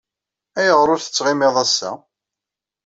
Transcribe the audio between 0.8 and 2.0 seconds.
ur tettɣimiḍ ass-a?